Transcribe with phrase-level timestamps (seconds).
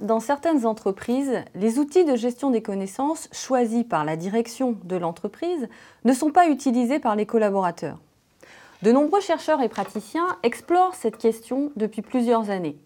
[0.00, 5.68] dans certaines entreprises, les outils de gestion des connaissances choisis par la direction de l'entreprise
[6.04, 7.98] ne sont pas utilisés par les collaborateurs?
[8.82, 12.76] De nombreux chercheurs et praticiens explorent cette question depuis plusieurs années.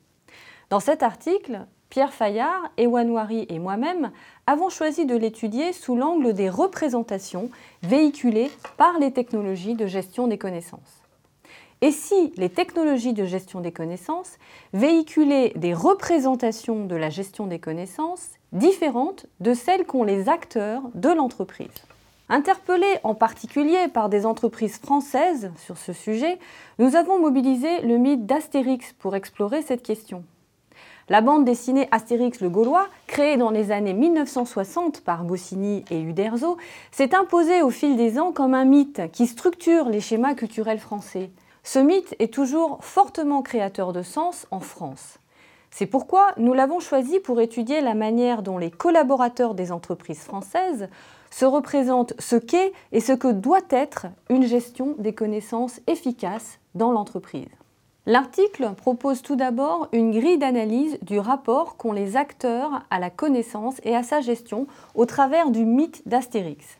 [0.71, 4.13] Dans cet article, Pierre Fayard, Ewan Wari et moi-même
[4.47, 7.51] avons choisi de l'étudier sous l'angle des représentations
[7.83, 11.02] véhiculées par les technologies de gestion des connaissances.
[11.83, 14.39] Et si les technologies de gestion des connaissances
[14.73, 21.09] véhiculaient des représentations de la gestion des connaissances différentes de celles qu'ont les acteurs de
[21.09, 21.67] l'entreprise
[22.29, 26.39] Interpellés en particulier par des entreprises françaises sur ce sujet,
[26.79, 30.23] nous avons mobilisé le mythe d'Astérix pour explorer cette question.
[31.09, 36.59] La bande dessinée Astérix le Gaulois, créée dans les années 1960 par Goscinny et Uderzo,
[36.93, 41.33] s'est imposée au fil des ans comme un mythe qui structure les schémas culturels français.
[41.65, 45.19] Ce mythe est toujours fortement créateur de sens en France.
[45.71, 50.89] C'est pourquoi nous l'avons choisi pour étudier la manière dont les collaborateurs des entreprises françaises
[51.31, 56.93] se représente ce qu'est et ce que doit être une gestion des connaissances efficace dans
[56.93, 57.49] l'entreprise.
[58.05, 63.77] L'article propose tout d'abord une grille d'analyse du rapport qu'ont les acteurs à la connaissance
[63.85, 66.79] et à sa gestion au travers du mythe d'Astérix.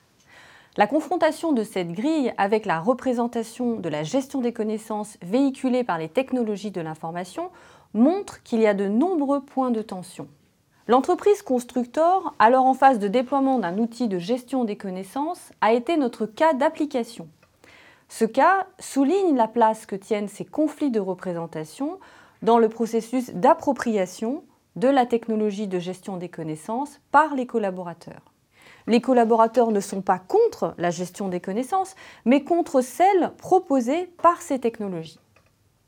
[0.79, 5.99] La confrontation de cette grille avec la représentation de la gestion des connaissances véhiculée par
[5.99, 7.51] les technologies de l'information
[7.93, 10.29] montre qu'il y a de nombreux points de tension.
[10.89, 15.99] L'entreprise Constructor, alors en phase de déploiement d'un outil de gestion des connaissances, a été
[15.99, 17.29] notre cas d'application.
[18.09, 21.99] Ce cas souligne la place que tiennent ces conflits de représentation
[22.41, 24.43] dans le processus d'appropriation
[24.77, 28.32] de la technologie de gestion des connaissances par les collaborateurs.
[28.87, 31.95] Les collaborateurs ne sont pas contre la gestion des connaissances,
[32.25, 35.19] mais contre celle proposée par ces technologies.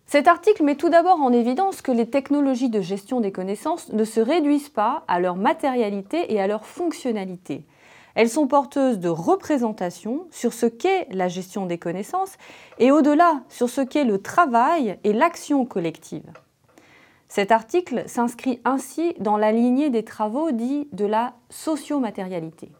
[0.06, 4.04] Cet article met tout d'abord en évidence que les technologies de gestion des connaissances ne
[4.04, 7.64] se réduisent pas à leur matérialité et à leur fonctionnalité.
[8.14, 12.34] Elles sont porteuses de représentations sur ce qu'est la gestion des connaissances
[12.78, 16.30] et au-delà sur ce qu'est le travail et l'action collective.
[17.28, 22.70] Cet article s'inscrit ainsi dans la lignée des travaux dits de la sociomatérialité.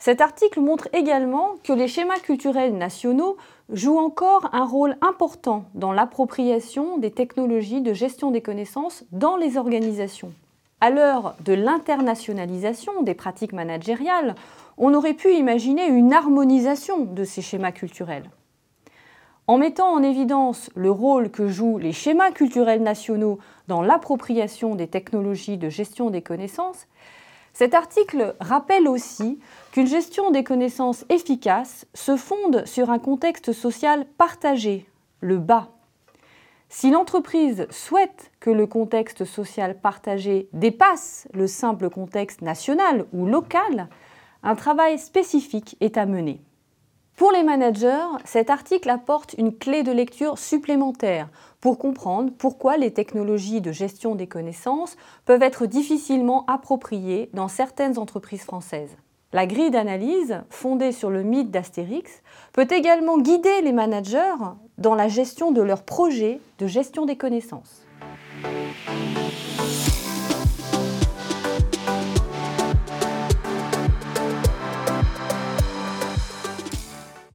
[0.00, 3.36] Cet article montre également que les schémas culturels nationaux
[3.70, 9.58] jouent encore un rôle important dans l'appropriation des technologies de gestion des connaissances dans les
[9.58, 10.32] organisations.
[10.80, 14.36] À l'heure de l'internationalisation des pratiques managériales,
[14.78, 18.30] on aurait pu imaginer une harmonisation de ces schémas culturels.
[19.46, 24.86] En mettant en évidence le rôle que jouent les schémas culturels nationaux dans l'appropriation des
[24.86, 26.86] technologies de gestion des connaissances,
[27.60, 29.38] cet article rappelle aussi
[29.72, 34.88] qu'une gestion des connaissances efficace se fonde sur un contexte social partagé,
[35.20, 35.68] le bas.
[36.70, 43.90] Si l'entreprise souhaite que le contexte social partagé dépasse le simple contexte national ou local,
[44.42, 46.40] un travail spécifique est à mener.
[47.20, 51.28] Pour les managers, cet article apporte une clé de lecture supplémentaire
[51.60, 57.98] pour comprendre pourquoi les technologies de gestion des connaissances peuvent être difficilement appropriées dans certaines
[57.98, 58.96] entreprises françaises.
[59.34, 62.22] La grille d'analyse, fondée sur le mythe d'Astérix,
[62.54, 64.38] peut également guider les managers
[64.78, 67.86] dans la gestion de leurs projets de gestion des connaissances.